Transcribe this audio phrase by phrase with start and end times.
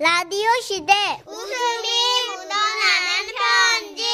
[0.00, 0.92] 라디오 시대
[1.26, 1.88] 웃음이
[2.30, 4.04] 묻어나는 편지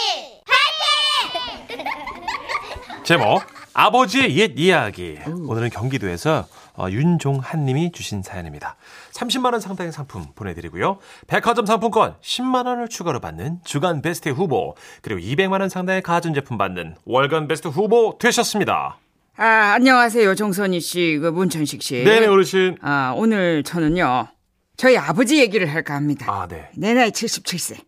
[3.05, 3.43] 제목
[3.75, 5.19] 아버지의 옛 이야기.
[5.27, 6.47] 오늘은 경기도에서
[6.79, 8.77] 어, 윤종한 님이 주신 사연입니다.
[9.13, 11.01] 30만 원 상당의 상품 보내드리고요.
[11.27, 16.97] 백화점 상품권 10만 원을 추가로 받는 주간 베스트 후보 그리고 200만 원 상당의 가전제품 받는
[17.05, 18.97] 월간 베스트 후보 되셨습니다.
[19.37, 19.45] 아,
[19.75, 20.35] 안녕하세요.
[20.35, 22.05] 정선희 씨, 그 문천식 씨.
[22.05, 22.79] 네네 어르신.
[22.81, 24.29] 아, 오늘 저는요.
[24.77, 26.27] 저희 아버지 얘기를 할까 합니다.
[26.29, 26.69] 아 네.
[26.77, 27.79] 내 나이 77세.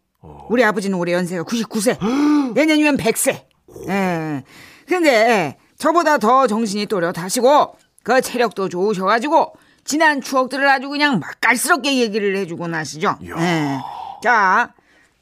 [0.48, 2.52] 우리 아버지는 올해 연세가 99세.
[2.55, 3.45] 내년이면 100세.
[3.88, 4.45] 예.
[4.87, 12.66] 근데 저보다 더 정신이 또렷하시고 그 체력도 좋으셔가지고 지난 추억들을 아주 그냥 맛깔스럽게 얘기를 해주고
[12.69, 13.18] 나시죠.
[13.23, 13.79] 예.
[14.23, 14.74] 자,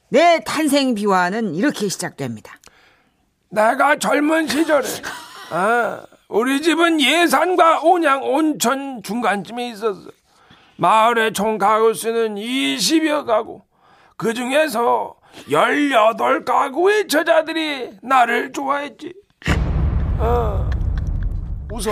[0.09, 2.55] 내 탄생 비화는 이렇게 시작됩니다.
[3.51, 4.87] 내가 젊은 시절에
[5.51, 10.11] 아, 우리 집은 예산과 온양 온천 중간쯤에 있었어.
[10.77, 13.63] 마을의 총 가구 수는 20여 가구.
[14.17, 15.17] 그 중에서
[15.49, 19.13] 18가구의 저자들이 나를 좋아했지.
[20.19, 20.71] 어,
[21.73, 21.91] 웃어.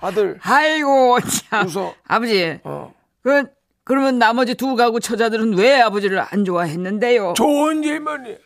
[0.00, 1.66] 아들, 아이고 참.
[1.66, 1.94] 웃어.
[2.06, 2.58] 아버지.
[2.64, 2.92] 어.
[3.22, 3.44] 그
[3.84, 7.34] 그러면 나머지 두 가구 처자들은 왜 아버지를 안 좋아했는데요?
[7.34, 8.36] 좋은 질문이야.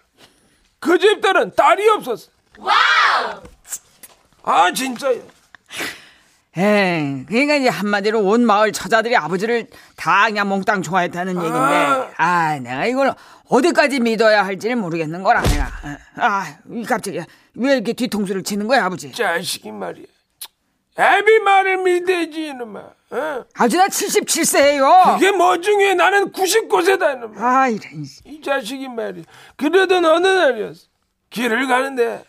[0.78, 2.30] 그 집들은 딸이 없었어.
[2.58, 3.42] 와우!
[4.44, 5.20] 아, 진짜야.
[6.54, 12.84] 에 그러니까 이제 한마디로 온 마을 처자들이 아버지를 다 그냥 몽땅 좋아했다는 얘긴데, 아, 내가
[12.84, 13.14] 이걸
[13.48, 15.70] 어디까지 믿어야 할지를 모르겠는 거라 내가.
[16.16, 17.22] 아, 이 갑자기
[17.54, 19.12] 왜 이렇게 뒤통수를 치는 거야, 아버지?
[19.12, 20.04] 자식이 말이야.
[20.98, 22.80] 애비 말을 믿어야지, 이놈아.
[22.80, 23.44] 어?
[23.54, 25.14] 아버지 나 77세예요.
[25.14, 25.94] 그게 뭐 중요해.
[25.94, 27.32] 나는 99세다, 이놈아.
[27.42, 28.04] 아, 이런.
[28.26, 29.24] 이 자식이 말이야.
[29.56, 30.80] 그러던 어느 날이었어.
[31.30, 32.24] 길을 가는데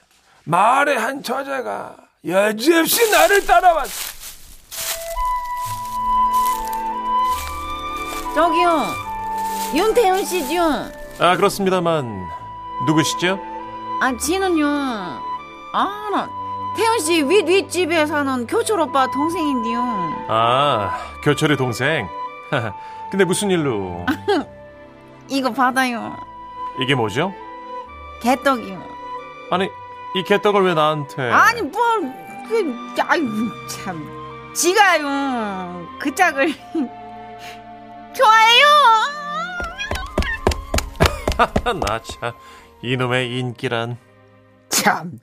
[0.45, 4.12] 마을의 한 처자가 여지없이 나를 따라왔어.
[8.36, 8.88] 저기요,
[9.76, 10.62] 윤태윤 씨죠?
[11.20, 12.28] 아 그렇습니다만
[12.88, 13.39] 누구시죠?
[14.02, 14.66] 아, 지는요.
[14.66, 16.30] 아, 나
[16.76, 20.26] 태윤 씨 윗 윗집에 사는 교철 오빠 동생인데요.
[20.27, 22.08] 아 교철이 동생.
[23.11, 24.05] 근데 무슨 일로?
[25.30, 26.16] 이거 받아요.
[26.80, 27.32] 이게 뭐죠?
[28.23, 28.82] 개떡이요.
[29.52, 29.70] 아니
[30.16, 31.32] 이 개떡을 왜 나한테?
[31.32, 32.14] 아니 뭘,
[32.49, 33.27] 그, 아유
[33.67, 34.04] 참,
[34.55, 36.54] 지가요 그 짝을
[38.13, 38.65] 좋아해요.
[41.87, 42.33] 나참
[42.81, 43.97] 이놈의 인기란.
[44.69, 45.19] 참.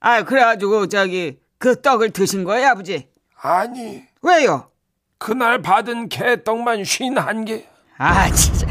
[0.00, 3.08] 아, 그래가지고 저기 그 떡을 드신 거예요, 아버지?
[3.42, 4.70] 아니, 왜요?
[5.18, 7.66] 그날 받은 개떡만 쉰 한 개.
[7.98, 8.66] 아, 진짜.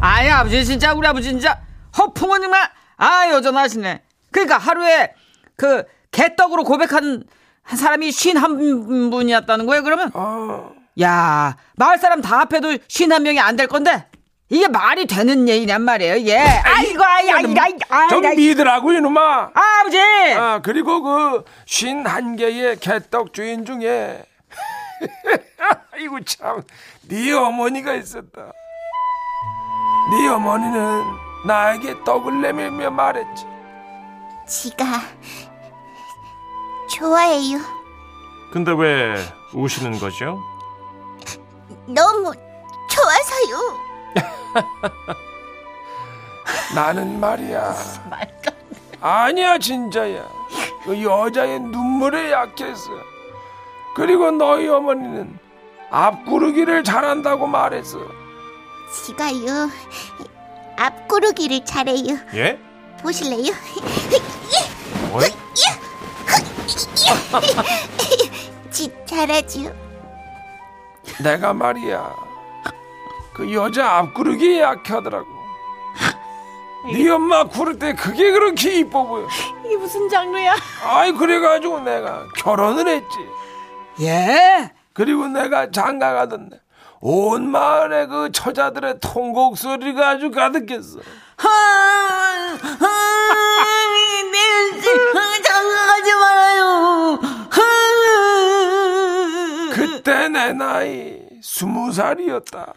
[0.00, 1.60] 아 니, 아버지, 진짜, 우리 아버지, 진짜,
[1.96, 4.02] 허풍은 정말, 아, 여전하시네.
[4.30, 5.14] 그러니까 하루에
[5.56, 7.24] 그 개떡으로 고백한
[7.62, 8.56] 한 사람이 쉰 한
[9.10, 10.10] 분이었다는 거예요, 그러면?
[10.14, 14.06] 어, 야, 마을 사람 다 합해도 쉰한 명이 안 될 건데?
[14.50, 16.38] 이게 말이 되는 얘기냔 말이에요, 예.
[16.38, 18.34] 아이고, 아이, 아이, 아이, 아이, 좀 아이.
[18.36, 19.50] 믿으라고, 이놈아.
[19.54, 19.98] 아, 아버지!
[20.36, 24.24] 아, 그리고 그 쉰한 개의 개떡 주인 중에
[25.92, 26.62] 아이고 참,
[27.08, 28.52] 네 어머니가 있었다.
[30.10, 31.02] 네 어머니는
[31.46, 33.44] 나에게 떡을 내밀며 말했지.
[34.48, 34.84] 지가
[36.90, 37.58] 좋아해요
[38.50, 39.14] 근데 왜
[39.52, 40.40] 우시는 거죠?
[41.88, 42.32] 너무
[42.90, 43.78] 좋아서요
[46.74, 47.74] 나는 말이야.
[49.00, 50.26] 아니야 진짜야.
[50.84, 52.88] 그 여자의 눈물에 약했어.
[53.94, 55.38] 그리고 너희 어머니는
[55.90, 57.98] 앞구르기를 잘한다고 말했어.
[59.04, 59.68] 지가요
[60.78, 62.58] 앞구르기를 잘해요 예?
[63.02, 63.52] 보실래요?
[65.12, 65.28] 어이?
[68.70, 69.87] 지 잘하지요
[71.22, 72.14] 내가 말이야.
[73.34, 75.26] 그 여자 앞구르기에 약하더라고.
[76.92, 79.26] 네 엄마 구를 때 그게 그렇게 이뻐 보여.
[79.64, 80.54] 이게 무슨 장르야?
[80.84, 83.18] 아이 그래가지고 내가 결혼을 했지.
[84.00, 84.72] 예?
[84.92, 86.60] 그리고 내가 장가 가던데
[87.00, 90.98] 온 마을에 그 처자들의 통곡 소리가 아주 가득했어.
[91.00, 92.17] 장
[100.78, 102.72] 나이 스무 살이었다.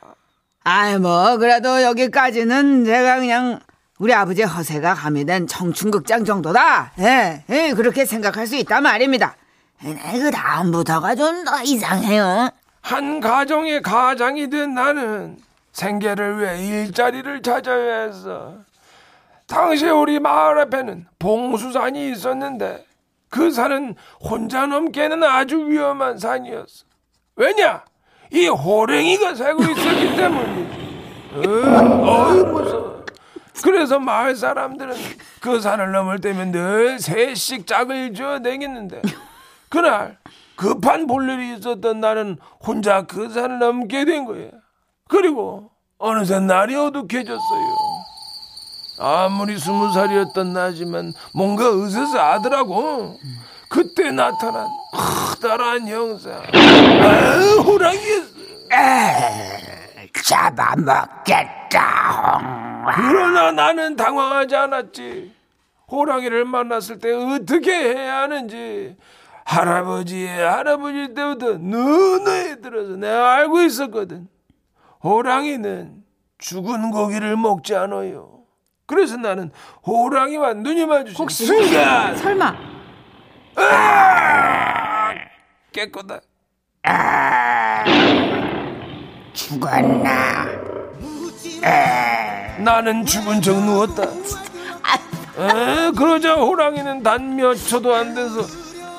[0.64, 3.60] 아이, 뭐, 그래도 여기까지는 제가 그냥
[4.00, 6.94] 우리 아버지 허세가 가미된 청춘극장 정도다.
[7.00, 9.36] 예, 예, 그렇게 생각할 수 있단 말입니다.
[9.86, 12.50] 예, 그 다음부터가 좀 더 이상해요.
[12.82, 15.38] 한 가정의 가장이 된 나는
[15.72, 18.56] 생계를 위해 일자리를 찾아야 했어.
[19.48, 22.84] 당시에 우리 마을 앞에는 봉수산이 있었는데
[23.30, 26.86] 그 산은 혼자 넘기에는 아주 위험한 산이었어.
[27.36, 27.84] 왜냐?
[28.32, 30.82] 이 호랭이가 살고 있었기 때문이지.
[31.36, 33.06] 어이 무서워.
[33.64, 34.96] 그래서 마을 사람들은
[35.42, 39.02] 그 산을 넘을 때면 늘 셋씩 짝을 지어 다녔는데
[39.70, 40.18] 그날
[40.56, 44.48] 급한 볼일이 있었던 나는 혼자 그 산을 넘게 된 거야.
[45.10, 47.76] 그리고 어느새 날이 어둑해졌어요.
[49.00, 53.18] 아무리 스무 살이었던 나지만 뭔가 으스스 하더라고.
[53.72, 56.30] 그때 나타난 커다란 형사.
[56.30, 58.32] 아, 호랑이였어.
[60.26, 61.72] 잡아먹겠다.
[62.96, 65.34] 그러나 나는 당황하지 않았지.
[65.90, 68.98] 호랑이를 만났을 때 어떻게 해야 하는지
[69.46, 74.28] 할아버지의 할아버지 때부터 누누이 들어서 내가 알고 있었거든.
[75.02, 76.04] 호랑이는
[76.40, 78.42] 죽은 고기를 먹지 않아요.
[78.86, 79.50] 그래서 나는
[79.88, 82.71] 호랑이와 눈이 마주친 혹시 순간 설마
[85.72, 86.20] 깨끗다.
[89.34, 90.46] 죽었나?
[92.60, 94.04] 나는 죽은 척 누웠다.
[94.04, 98.42] 에, 그러자 호랑이는 단 몇 초도 안 돼서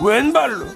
[0.03, 0.67] 왼발로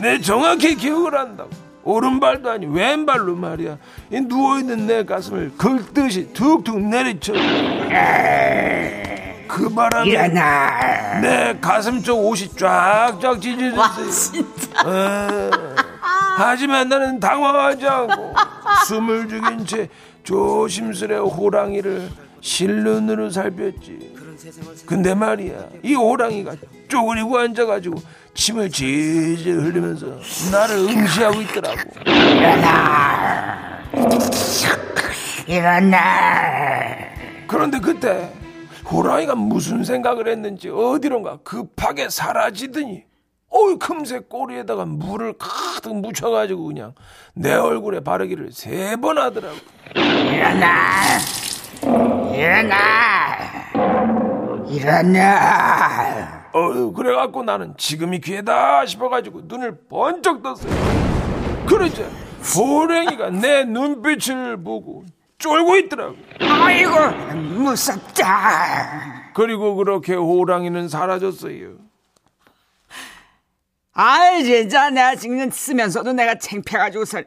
[0.00, 1.50] 내 정확히 기억을 한다고.
[1.82, 3.78] 오른발도 아니 왼발로 말이야.
[4.10, 7.32] 이 누워있는 내 가슴을 긁듯이 툭툭 내리쳐
[9.48, 11.20] 그 바람에 일어나.
[11.20, 14.40] 내 가슴 쪽 옷이 쫙쫙 찢어졌어요.
[14.42, 15.50] 에,
[16.36, 18.34] 하지만 나는 당황하지 않고
[18.86, 19.88] 숨을 죽인 채
[20.24, 22.10] 조심스레 호랑이를
[22.40, 24.14] 실눈으로 살폈지.
[24.86, 26.52] 근데 말이야 이 호랑이가
[26.88, 27.96] 쪼그리고 앉아가지고
[28.34, 30.06] 침을 질질 흘리면서
[30.52, 31.80] 나를 응시하고 있더라고.
[35.46, 35.98] 일어나.
[37.46, 38.30] 그런데 그때
[38.90, 43.04] 호랑이가 무슨 생각을 했는지 어디론가 급하게 사라지더니
[43.48, 46.94] 어이 금세 꼬리에다가 물을 가득 묻혀가지고 그냥
[47.34, 49.56] 내 얼굴에 바르기를 세 번 하더라고
[49.94, 51.18] 일어나.
[52.32, 52.76] 일어나.
[54.68, 56.46] 일어나.
[56.52, 60.72] 어휴, 그래갖고 나는 지금이 기회다 싶어가지고 눈을 번쩍 떴어요.
[61.66, 62.02] 그러자
[62.56, 65.04] 호랭이가 내 눈빛을 보고
[65.38, 66.16] 쫄고 있더라고.
[66.40, 69.32] 아이고, 무섭다.
[69.34, 71.74] 그리고 그렇게 호랑이는 사라졌어요.
[73.92, 77.22] 아이, 진짜 내가 지금 쓰면서도 내가 창피해가지고서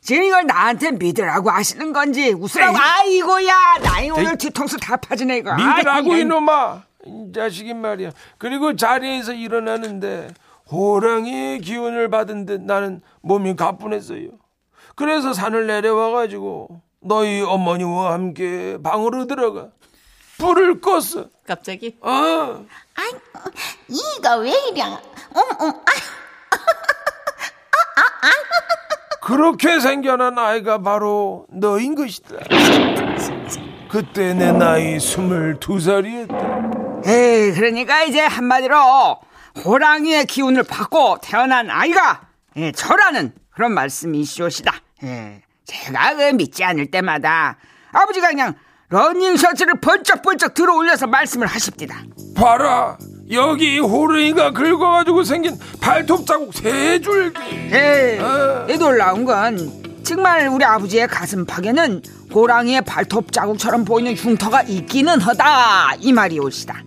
[0.00, 2.76] 지금 이걸 나한테 믿으라고 하시는 건지 웃으라고.
[2.76, 5.54] 아이고야, 나이 오늘 뒤통수 다 파지네, 이거.
[5.54, 6.82] 믿으라고 아이, 이놈아.
[7.06, 8.10] 이 자식이 말이야.
[8.38, 10.28] 그리고 자리에서 일어나는데
[10.70, 14.28] 호랑이의 기운을 받은 듯 나는 몸이 가뿐했어요.
[14.94, 19.68] 그래서 산을 내려와가지고 너희 어머니와 함께 방으로 들어가
[20.38, 21.28] 불을 껐어.
[21.46, 22.64] 갑자기 어.
[22.96, 23.10] 아이,
[23.88, 24.82] 이가 왜 이래?
[24.82, 25.00] 어머,
[25.60, 25.90] 어머, 아,
[29.20, 32.36] 그렇게 생겨난 아이가 바로 너인 것이다.
[33.88, 37.02] 그때 내 나이 스물두 살이었다.
[37.06, 39.20] 에이, 그러니까 이제 한마디로
[39.64, 42.22] 호랑이의 기운을 받고 태어난 아이가
[42.56, 44.74] 예, 저라는 그런 말씀이시오시다.
[45.04, 47.56] 예, 제가 그 믿지 않을 때마다
[47.92, 48.54] 아버지가 그냥
[48.88, 52.02] 러닝 셔츠를 번쩍번쩍 들어 올려서 말씀을 하십니다.
[52.36, 52.98] 봐라,
[53.30, 57.40] 여기 호랑이가 긁어가지고 생긴 발톱 자국 세 줄기.
[57.72, 58.66] 예, 어.
[58.68, 62.02] 이 놀라운 건 정말 우리 아버지의 가슴팍에는
[62.34, 66.82] 호랑이의 발톱 자국처럼 보이는 흉터가 있기는 하다 이 말이오시다.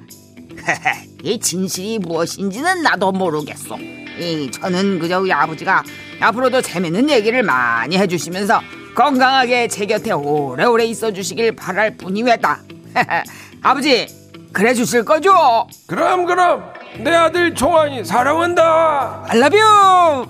[1.23, 3.96] 이 진실이 무엇인지는 나도 모르겠소.
[4.19, 5.83] 이 저는 그저 우리 아버지가
[6.19, 8.61] 앞으로도 재밌는 얘기를 많이 해주시면서
[8.95, 12.59] 건강하게 제 곁에 오래오래 있어주시길 바랄 뿐이외다.
[13.61, 14.07] 아버지
[14.51, 15.67] 그래 주실 거죠?
[15.85, 19.25] 그럼 그럼 내 아들 종환이 사랑한다.
[19.29, 20.27] I love you.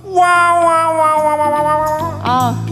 [2.24, 2.65] 아,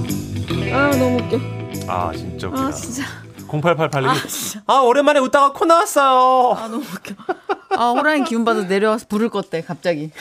[0.73, 1.39] 아 너무 웃겨.
[1.87, 2.67] 아 진짜 웃기다.
[2.67, 3.03] 아 진짜
[3.47, 4.61] 0888님이 아, 진짜.
[4.67, 6.57] 아 오랜만에 웃다가 코 나왔어요.
[6.57, 7.15] 아 너무 웃겨.
[7.77, 10.11] 아 호랑이 기운 받아 내려와서 불을 껐대 갑자기.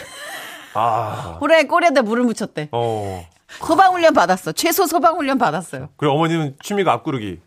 [0.74, 2.68] 아, 호랑이 꼬리에다 물을 묻혔대.
[2.72, 3.26] 어.
[3.48, 4.52] 소방 훈련 받았어.
[4.52, 5.88] 최소 소방 훈련 받았어요.
[5.96, 7.40] 그리고 어머니는 취미가 앞구르기.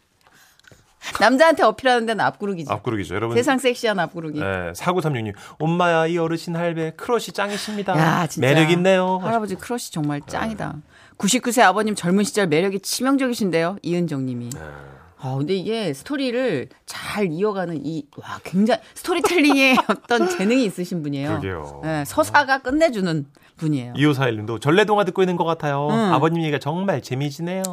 [1.20, 2.72] 남자한테 어필하는 데는 앞구르기지.
[2.72, 3.36] 앞구르기죠, 여러분.
[3.38, 4.40] 세상 섹시한 앞구르기.
[4.40, 5.34] 네, 4936님.
[5.60, 7.98] 엄마야, 이 어르신 할배 crush 짱이십니다.
[7.98, 8.48] 야, 진짜.
[8.48, 9.18] 매력 있네요.
[9.20, 10.76] 할아버지 crush 정말 짱이다.
[11.18, 13.78] 99세 아버님 젊은 시절 매력이 치명적이신데요.
[13.82, 14.50] 이은정 님이.
[14.50, 14.60] 네.
[15.20, 21.30] 아, 근데 이게 스토리를 잘 이어가는 이, 와, 굉장히, 스토리텔링에 어떤 재능이 있으신 분이에요.
[21.40, 21.82] 그러게요.
[21.84, 23.26] 네, 서사가 끝내주는
[23.58, 23.94] 분이에요.
[23.94, 25.88] 2541님도 전래동화 듣고 있는 것 같아요.
[25.90, 26.14] 응.
[26.14, 27.64] 아버님 얘기가 정말 재미지네요.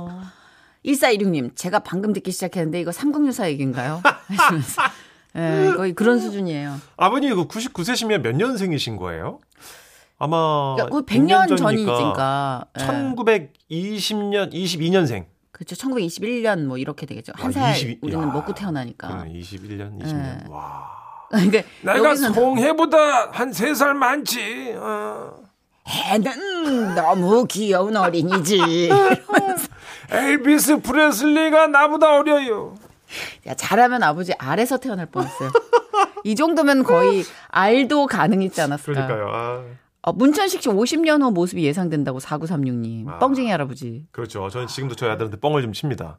[0.86, 4.00] 1416님, 제가 방금 듣기 시작했는데 이거 삼국유사 얘기인가요?
[4.28, 4.82] 하시면서.
[5.36, 6.76] 예, 거의 그런 수준이에요.
[6.96, 9.40] 아버님 그 99세시면 몇 년생이신 거예요?
[10.16, 12.64] 아마 그러니까 그 100년 100년 전이니까.
[12.78, 12.84] 예.
[12.84, 15.24] 1920년 22년생.
[15.54, 15.76] 그렇죠.
[15.76, 17.32] 1921년 뭐 이렇게 되겠죠.
[17.36, 19.06] 한 아, 살22 우리는 야, 먹고 태어나니까.
[19.06, 20.12] 그러네, 21년, 20년.
[20.16, 20.44] 네.
[20.48, 20.90] 와.
[21.30, 24.74] 그러니까 내가 송해보다 한 세 살 많지.
[24.76, 25.32] 어.
[25.86, 28.90] 애는 너무 귀여운 어린이지.
[30.10, 32.74] 엘비스 프레슬리가 나보다 어려요.
[33.46, 35.50] 야, 잘하면 아버지 알에서 태어날 뻔했어요.
[36.24, 39.06] 이 정도면 거의 알도 가능했지 않았을까.
[39.06, 39.30] 그러니까요.
[39.32, 39.64] 아.
[40.06, 43.08] 어, 문천식 씨 50년 후 모습이 예상된다고 4936님.
[43.08, 43.18] 아.
[43.18, 44.06] 뻥쟁이 할아버지.
[44.12, 44.48] 그렇죠.
[44.50, 46.18] 저는 지금도 저희 아들한테 뻥을 좀 칩니다.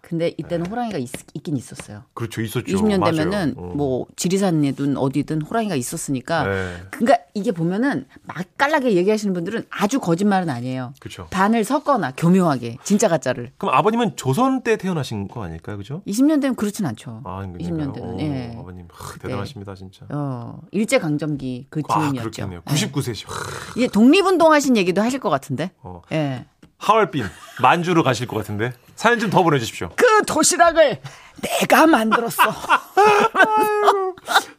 [0.00, 1.08] 근데 이때는 호랑이가 있,
[1.42, 2.02] 긴 있었어요.
[2.12, 2.42] 그렇죠.
[2.42, 2.66] 있었죠.
[2.66, 3.14] 20년 맞아요.
[3.14, 3.72] 되면은 어.
[3.74, 6.44] 뭐 지리산에든 어디든 호랑이가 있었으니까.
[6.46, 6.76] 네.
[6.90, 10.92] 그러니까 이게 보면은 맛깔나게 얘기하시는 분들은 아주 거짓말은 아니에요.
[11.00, 11.26] 그렇죠.
[11.30, 13.52] 반을 섞거나 교묘하게 진짜 가짜를.
[13.56, 15.78] 그럼 아버님은 조선 때 태어나신 거 아닐까요?
[15.78, 16.02] 그죠?
[16.06, 17.22] 20년 되면 그렇진 않죠.
[17.24, 18.20] 아, 20년 되는.
[18.20, 18.56] 예.
[18.58, 20.04] 아버님 하, 대단하십니다, 진짜.
[20.10, 22.30] 어, 일제 강점기 그 아, 즈음이었죠.
[22.30, 22.60] 그렇겠네요.
[22.68, 22.74] 예.
[22.74, 23.78] 99세 시.
[23.78, 25.70] 이게 독립운동 하신 얘기도 하실 것 같은데.
[25.82, 26.02] 어.
[26.12, 26.44] 예.
[26.78, 27.24] 하얼빈
[27.60, 29.90] 만주로 가실 것 같은데 사연 좀 더 보내주십시오.
[29.96, 31.00] 그 도시락을
[31.40, 32.42] 내가 만들었어.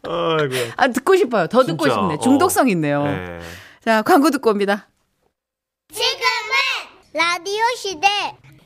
[0.03, 0.55] 아이고.
[0.77, 1.47] 아 듣고 싶어요.
[1.47, 2.13] 더 듣고 진짜, 싶네.
[2.15, 2.19] 어.
[2.19, 3.03] 중독성 있네요.
[3.03, 3.39] 네.
[3.83, 4.87] 자 광고 듣고 옵니다.
[5.93, 6.21] 지금은
[7.13, 8.07] 라디오 시대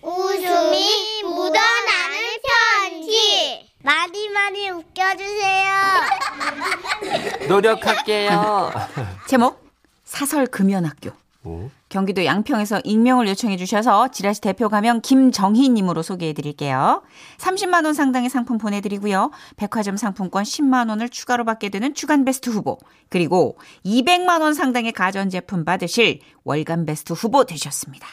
[0.02, 2.38] 웃음이 묻어나는
[2.80, 5.74] 편지 많이 많이 웃겨주세요
[7.50, 8.72] 노력할게요.
[9.28, 9.67] 제목
[10.12, 11.12] 사설 금연학교.
[11.44, 11.70] 오.
[11.90, 17.04] 경기도 양평에서 익명을 요청해 주셔서 지라시 대표 가명 김정희 님으로 소개해 드릴게요.
[17.38, 19.32] 30만 원 상당의 상품 보내 드리고요.
[19.58, 22.78] 백화점 상품권 10만 원을 추가로 받게 되는 주간 베스트 후보,
[23.10, 28.08] 그리고 200만 원 상당의 가전 제품 받으실 월간 베스트 후보 되셨습니다.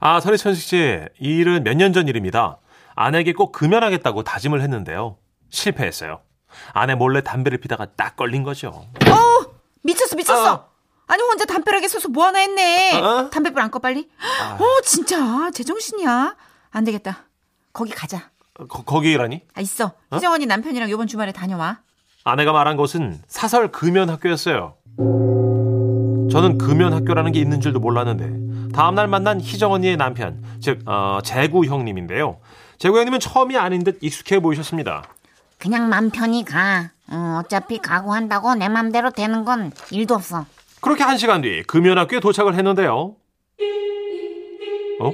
[0.00, 0.76] 아, 선희천식 씨,
[1.20, 2.58] 이 일은 몇 년 전 일입니다.
[2.96, 5.16] 아내에게 꼭 금연하겠다고 다짐을 했는데요.
[5.50, 6.20] 실패했어요.
[6.72, 8.68] 아내 몰래 담배를 피다가 딱 걸린 거죠.
[8.68, 9.54] 어!
[9.82, 10.52] 미쳤어, 미쳤어!
[10.54, 10.73] 어.
[11.06, 13.00] 아니, 혼자 담벼락에 서서 뭐 하나 했네.
[13.00, 13.30] 어?
[13.30, 14.08] 담배불 안 꺼, 빨리.
[14.58, 15.50] 어, 진짜.
[15.52, 16.34] 제정신이야.
[16.70, 17.24] 안 되겠다.
[17.72, 18.30] 거기 가자.
[18.68, 19.42] 거, 거기라니?
[19.54, 19.92] 아, 있어.
[20.12, 21.78] 희정 언니 남편이랑 요번 주말에 다녀와.
[22.24, 24.76] 아내가 말한 곳은 사설 금연 학교였어요.
[26.30, 31.66] 저는 금연 학교라는 게 있는 줄도 몰랐는데 다음날 만난 희정 언니의 남편, 즉 어, 재구
[31.66, 32.38] 형님인데요.
[32.78, 35.04] 재구 형님은 처음이 아닌 듯 익숙해 보이셨습니다.
[35.58, 36.90] 그냥 맘 편히 가.
[37.10, 40.46] 어, 어차피 각오한다고 내 맘대로 되는 건 일도 없어.
[40.84, 43.16] 그렇게 한 시간 뒤 금연 학교에 도착을 했는데요.
[45.00, 45.12] 어?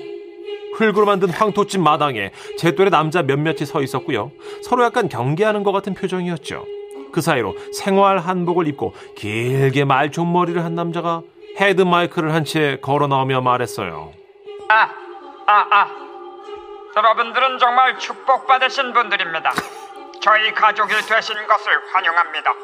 [0.75, 4.33] 흙으로 만든 황토집 마당에 제 또래 남자 몇몇이 서 있었고요.
[4.65, 6.67] 서로 약간 경계하는 것 같은 표정이었죠.
[7.13, 11.23] 그 사이로 생활 한복을 입고 길게 말총머리를 한 남자가
[11.61, 14.13] 헤드 마이크를 한 채 걸어 나오며 말했어요.
[14.71, 14.91] 아,
[15.47, 15.89] 아, 아.
[16.97, 19.53] 여러분들은 정말 축복받으신 분들입니다.
[20.21, 22.55] 저희 가족이 되신 것을 환영합니다.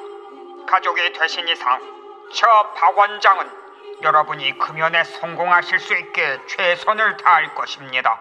[0.67, 1.79] 가족이 되신 이상,
[2.35, 3.47] 저 박 원장은
[4.03, 8.21] 여러분이 금연에 성공하실 수 있게 최선을 다할 것입니다.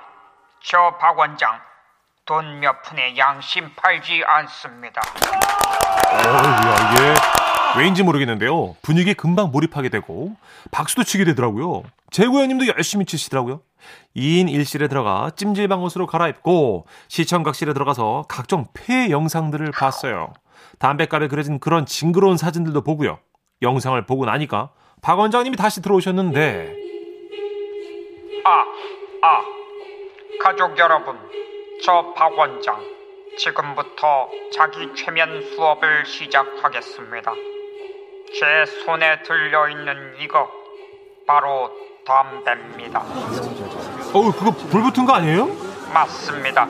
[0.63, 1.59] 저 박 원장,
[2.25, 5.01] 돈 몇 푼에 양심 팔지 않습니다.
[6.13, 8.75] 어우야 이게 왜인지 모르겠는데요.
[8.81, 10.35] 분위기에 금방 몰입하게 되고
[10.71, 11.83] 박수도 치게 되더라고요.
[12.09, 13.62] 재구 형님도 열심히 치시더라고요.
[14.15, 20.33] 2인 1실에 들어가 찜질방 옷으로 갈아입고 시청각실에 들어가서 각종 폐 영상들을 봤어요.
[20.79, 23.19] 담배가를 그려진 그런 징그러운 사진들도 보고요.
[23.65, 24.69] 영상을 보고 나니까
[25.01, 26.75] 박 원장님이 다시 들어오셨는데
[28.45, 28.65] 아,
[29.27, 29.41] 아.
[30.41, 31.17] 가족 여러분,
[31.84, 32.79] 저 박 원장,
[33.38, 37.34] 지금부터 자기 최면 수업을 시작하겠습니다.
[38.39, 40.48] 제 손에 들려 있는 이거,
[41.25, 41.72] 바로
[42.05, 43.03] 담배입니다.
[44.13, 45.48] 어우 그거 불 붙은 거 아니에요?
[45.91, 46.67] 맞습니다.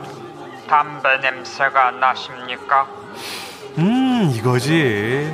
[0.68, 2.88] 담배 냄새가 나십니까?
[3.78, 5.34] 음 이거지.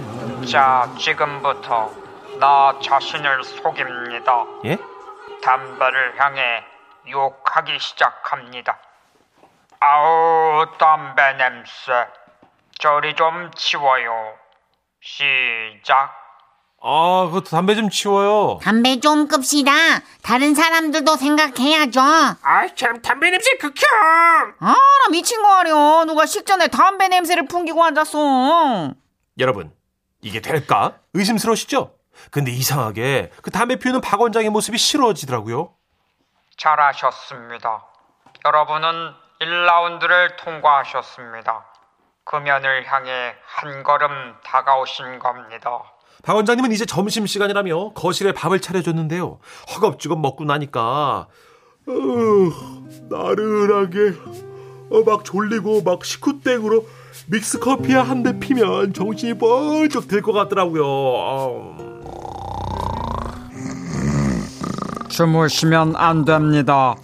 [0.50, 1.92] 자, 지금부터
[2.40, 4.46] 나 자신을 속입니다.
[4.66, 4.78] 예?
[5.44, 6.64] 담배를 향해
[7.10, 8.78] 욕하기 시작합니다.
[9.80, 11.72] 아우, 담배 냄새.
[12.80, 14.34] 저리 좀 치워요.
[15.02, 16.18] 시작.
[16.84, 18.60] 아 그거 담배 좀 치워요.
[18.64, 19.72] 담배 좀 끕시다.
[20.24, 22.02] 다른 사람들도 생각해야죠.
[22.42, 23.76] 아이 참 담배 냄새 극혐.
[24.60, 26.06] 아, 나 미친 거 아니야.
[26.06, 28.94] 누가 식전에 담배 냄새를 풍기고 앉았어.
[29.38, 29.72] 여러분,
[30.22, 30.98] 이게 될까?
[31.14, 31.96] 의심스러우시죠?
[32.30, 35.74] 근데 이상하게 그 담배 피우는 박 원장의 모습이 싫어지더라고요.
[36.58, 37.86] 잘하셨습니다.
[38.46, 41.66] 여러분은 1라운드를 통과하셨습니다.
[42.24, 44.10] 금연을 향해 한 걸음
[44.44, 45.84] 다가오신 겁니다.
[46.24, 49.40] 박 원장님은 이제 점심시간이라며 거실에 밥을 차려줬는데요.
[49.74, 51.28] 허겁지겁 먹고 나니까
[51.88, 51.94] 어,
[53.10, 54.14] 나른하게
[54.92, 56.86] 어, 막 졸리고 막 식후땡으로
[57.28, 60.84] 믹스 커피에 한대 피면 정신이 번쩍 들 것 같더라고요.
[60.86, 61.78] 어.
[65.10, 66.96] 주무시면 안 됩니다.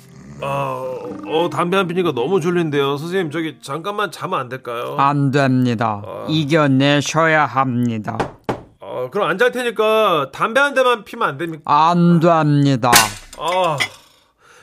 [0.42, 0.96] 어,
[1.28, 2.98] 어, 담배 한 피니까 너무 졸린데요.
[2.98, 4.96] 선생님, 저기 잠깐만 자면 안 될까요?
[4.98, 6.02] 안 됩니다.
[6.30, 8.18] 이겨내셔야 합니다.
[8.80, 11.62] 어, 그럼 안 잘 테니까 담배 한 대만 피면 안 됩니까?
[11.66, 12.92] 안 됩니다.
[13.38, 13.78] 아,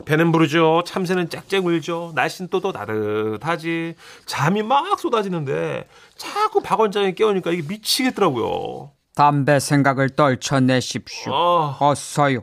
[0.04, 0.82] 배는 부르죠.
[0.86, 2.12] 참새는 짹짹 울죠.
[2.14, 3.94] 날씨는 또 또 따뜻하지.
[4.26, 8.90] 잠이 막 쏟아지는데 자꾸 박 원장이 깨우니까 이게 미치겠더라고요.
[9.14, 11.32] 담배 생각을 떨쳐내십시오.
[11.34, 12.40] 아, 어서요.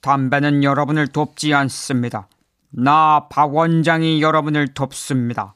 [0.00, 2.28] 담배는 여러분을 돕지 않습니다.
[2.70, 5.54] 나 박 원장이 여러분을 돕습니다.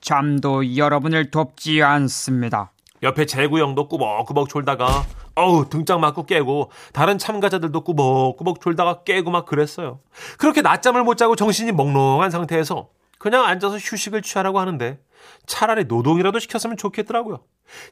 [0.00, 2.72] 잠도 여러분을 돕지 않습니다.
[3.02, 5.04] 옆에 재구 형도 꾸벅꾸벅 졸다가
[5.38, 10.00] 어우 등짝 맞고 깨고 다른 참가자들도 꾸벅꾸벅 졸다가 깨고 막 그랬어요.
[10.36, 14.98] 그렇게 낮잠을 못 자고 정신이 몽롱한 상태에서 그냥 앉아서 휴식을 취하라고 하는데
[15.46, 17.40] 차라리 노동이라도 시켰으면 좋겠더라고요.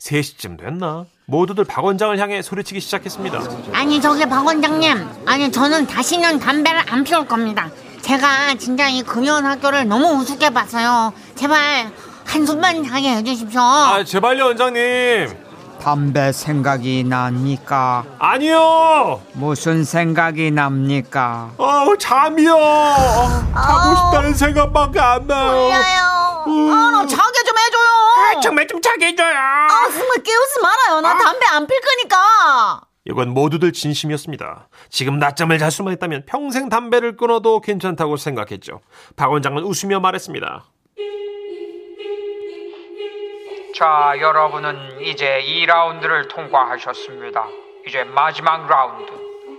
[0.00, 1.06] 3시쯤 됐나?
[1.26, 3.40] 모두들 박 원장을 향해 소리치기 시작했습니다.
[3.72, 9.44] 아니 저기 박 원장님 아니 저는 다시는 담배를 안 피울 겁니다 제가 진짜 이 금연
[9.44, 11.92] 학교를 너무 우습게 봤어요 제발
[12.24, 15.45] 한숨만 자게 해주십시오 아, 제발요, 원장님.
[15.80, 18.04] 담배 생각이 납니까?
[18.18, 19.20] 아니요.
[19.34, 21.52] 무슨 생각이 납니까?
[21.58, 22.54] 어, 잠이요.
[22.56, 25.72] 어, 자고 싶다는 생각밖에 안 나요.
[26.48, 28.40] 아, 자게 좀 해줘요.
[28.42, 29.34] 정말 좀 자게 해줘요.
[29.36, 31.00] 아, 정말 깨우지 말아요.
[31.00, 32.80] 나 담배 안 필 거니까.
[33.08, 34.68] 이건 모두들 진심이었습니다.
[34.90, 38.80] 지금 낮잠을 잘 수만 있다면 평생 담배를 끊어도 괜찮다고 생각했죠.
[39.16, 40.64] 박 원장은 웃으며 말했습니다.
[43.76, 47.44] 자, 여러분은 이제 2라운드를 통과하셨습니다.
[47.86, 49.12] 이제 마지막 라운드.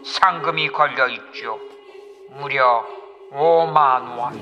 [0.04, 1.60] 상금이 걸려 있죠.
[2.40, 2.84] 무려
[3.32, 4.34] 5만 원.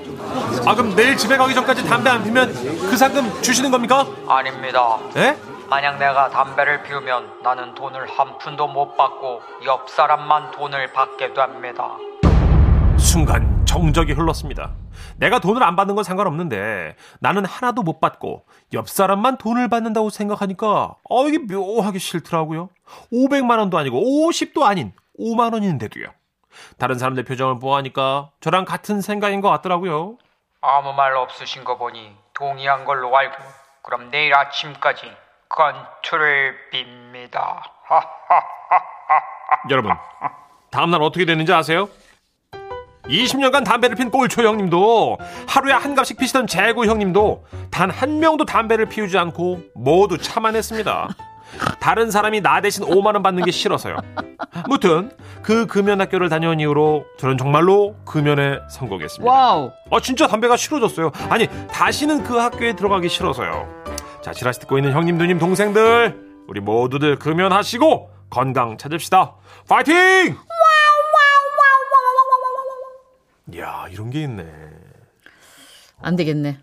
[0.66, 4.06] 아 그럼 내일 집에 가기 전까지 담배 안 피면 그 상금 주시는 겁니까?
[4.26, 4.98] 아닙니다.
[5.16, 5.36] 예?
[5.68, 11.98] 만약 내가 담배를 피우면 나는 돈을 한 푼도 못 받고 옆 사람만 돈을 받게 됩니다.
[12.96, 14.70] 순간 정적이 흘렀습니다.
[15.18, 20.96] 내가 돈을 안 받는 건 상관없는데 나는 하나도 못 받고 옆 사람만 돈을 받는다고 생각하니까
[21.08, 22.68] 어 이게 묘하게 싫더라고요.
[23.12, 26.06] 500만 원도 아니고 50도 아닌 5만 원인데도요.
[26.78, 30.18] 다른 사람들 표정을 보아하니까 저랑 같은 생각인 것 같더라고요.
[30.60, 33.36] 아무 말 없으신 거 보니 동의한 걸로 알고
[33.82, 35.10] 그럼 내일 아침까지
[35.48, 37.60] 건투를 빕니다.
[39.70, 39.92] 여러분,
[40.70, 41.88] 다음날 어떻게 됐는지 아세요?
[43.08, 48.86] 20년간 담배를 핀 꼴초 형님도 하루에 한 갑씩 피시던 재구 형님도 단 한 명도 담배를
[48.86, 51.08] 피우지 않고 모두 참아냈습니다.
[51.80, 53.96] 다른 사람이 나 대신 5만 원 받는 게 싫어서요.
[54.68, 55.10] 무튼
[55.42, 59.32] 그 금연 학교를 다녀온 이후로 저는 정말로 금연에 성공했습니다.
[59.32, 59.70] 와우.
[59.90, 61.12] 아 진짜 담배가 싫어졌어요.
[61.30, 63.68] 아니 다시는 그 학교에 들어가기 싫어서요.
[64.22, 69.34] 자 지라시 듣고 있는 형님 누님 동생들 우리 모두들 금연하시고 건강 찾읍시다.
[69.68, 70.36] 파이팅!
[73.56, 74.44] 야 이런 게 있네.
[76.00, 76.58] 안 되겠네.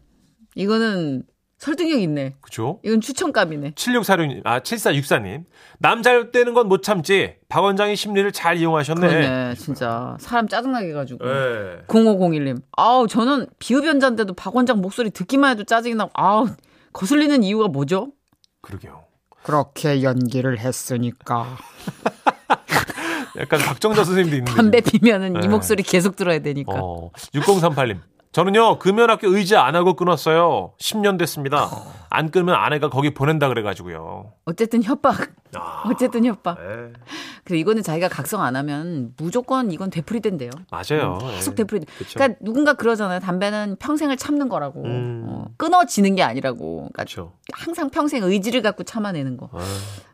[0.55, 1.23] 이거는
[1.57, 2.35] 설득력 있네.
[2.41, 2.79] 그죠?
[2.83, 3.71] 이건 추천감이네.
[3.71, 5.45] 7646님, 아, 7464님.
[5.79, 7.35] 남잘 때는 건 못 참지.
[7.47, 9.07] 박 원장이 심리를 잘 이용하셨네.
[9.07, 10.17] 그러네, 진짜.
[10.19, 11.23] 사람 짜증나게 해가지고.
[11.25, 11.31] 네.
[11.87, 12.61] 0501님.
[12.73, 16.47] 아우, 저는 비흡연자인데도 박 원장 목소리 듣기만 해도 짜증이 나고, 아우,
[16.91, 18.11] 거슬리는 이유가 뭐죠?
[18.61, 19.05] 그러게요.
[19.43, 21.57] 그렇게 연기를 했으니까.
[23.39, 24.53] 약간 박정자 선생님도 있는데.
[24.55, 25.41] 담배 피면은 네.
[25.43, 26.73] 이 목소리 계속 들어야 되니까.
[26.73, 27.99] 어, 6038님.
[28.33, 30.73] 저는요, 금연학교 의지 안 하고 끊었어요.
[30.79, 31.69] 10년 됐습니다.
[32.09, 34.33] 안 끊으면 아내가 거기 보낸다 그래가지고요.
[34.45, 35.29] 어쨌든 협박.
[35.53, 36.57] 아, 어쨌든 협박.
[36.57, 36.93] 네.
[37.43, 40.49] 그래 이거는 자기가 각성 안 하면 무조건 이건 되풀이 된대요.
[40.71, 41.19] 맞아요.
[41.35, 41.57] 계속 네.
[41.57, 41.85] 되풀이.
[41.95, 42.13] 그쵸.
[42.15, 43.19] 그러니까 누군가 그러잖아요.
[43.19, 44.83] 담배는 평생을 참는 거라고.
[44.83, 45.25] 음.
[45.27, 46.77] 어, 끊어지는 게 아니라고.
[46.91, 47.33] 그러니까 그쵸.
[47.51, 49.51] 항상 평생 의지를 갖고 참아내는 거.
[49.53, 49.59] 아,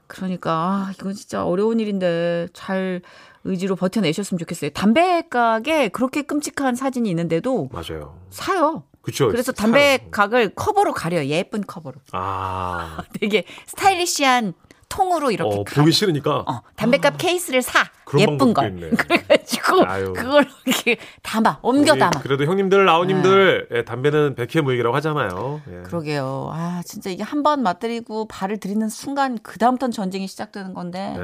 [0.09, 3.01] 그러니까 아, 이건 진짜 어려운 일인데 잘
[3.45, 4.71] 의지로 버텨내셨으면 좋겠어요.
[4.71, 8.17] 담배 가게 그렇게 끔찍한 사진이 있는데도 맞아요.
[8.29, 8.83] 사요.
[9.01, 9.27] 그쵸.
[9.29, 9.63] 그래서 사요.
[9.65, 11.25] 담배 각을 커버로 가려요.
[11.27, 11.97] 예쁜 커버로.
[12.11, 14.53] 아, 되게 스타일리시한
[14.89, 15.81] 통으로 이렇게 어, 가려.
[15.83, 16.43] 보기 싫으니까.
[16.47, 17.85] 어, 담배값 케이스를 사.
[18.17, 18.69] 예쁜 걸.
[18.71, 18.89] 있네.
[18.97, 20.13] 그래가지고 아유.
[20.13, 22.21] 그걸 이렇게 담아, 옮겨 담아.
[22.21, 25.61] 그래도 형님들, 아우님들, 예, 담배는 백해무익이라고 하잖아요.
[25.71, 25.81] 예.
[25.83, 26.49] 그러게요.
[26.51, 31.15] 아, 진짜 이게 한 번 맞들이고 발을 들이는 순간 그 다음부터는 전쟁이 시작되는 건데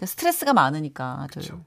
[0.00, 0.06] 예.
[0.06, 1.26] 스트레스가 많으니까.
[1.30, 1.60] 저, 그쵸.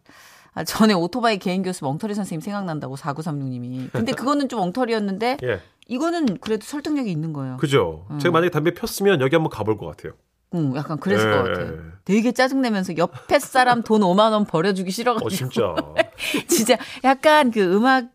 [0.55, 3.91] 아, 전에 오토바이 개인 교습 엉터리 선생님 생각난다고 4936님이.
[3.93, 5.61] 근데 그거는 좀 엉터리였는데 예.
[5.87, 7.57] 이거는 그래도 설득력이 있는 거예요.
[7.57, 8.05] 그죠.
[8.11, 8.19] 음.
[8.19, 10.13] 제가 만약에 담배 폈으면 여기 한번 가볼 것 같아요.
[10.53, 11.35] 응, 약간 그랬을 예.
[11.35, 11.73] 것 같아요.
[12.05, 15.25] 되게 짜증내면서 옆에 사람 돈 5만 원 버려주기 싫어가지고.
[15.25, 15.75] 어, 진짜.
[16.47, 18.05] 진짜 약간 그 음악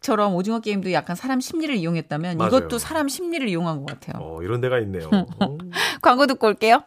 [0.00, 2.48] 처럼 오징어 게임도 약간 사람 심리를 이용했다면 맞아요.
[2.48, 4.22] 이것도 사람 심리를 이용한 것 같아요.
[4.22, 5.08] 어, 이런 데가 있네요.
[5.12, 5.58] 어.
[6.02, 6.82] 광고 듣고 올게요.